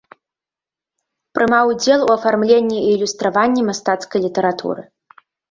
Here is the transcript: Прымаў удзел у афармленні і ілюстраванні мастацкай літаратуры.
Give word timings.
Прымаў 1.37 1.65
удзел 1.73 1.99
у 2.07 2.07
афармленні 2.17 2.77
і 2.81 2.89
ілюстраванні 2.95 3.61
мастацкай 3.69 4.19
літаратуры. 4.27 4.81